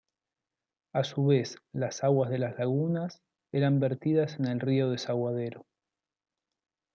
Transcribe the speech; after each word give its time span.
A 0.95 1.03
su 1.03 1.27
vez, 1.27 1.57
las 1.73 2.03
aguas 2.03 2.31
de 2.31 2.39
las 2.39 2.57
lagunas 2.57 3.21
eran 3.51 3.79
vertidas 3.79 4.39
en 4.39 4.47
el 4.47 4.59
río 4.59 4.89
Desaguadero. 4.89 5.67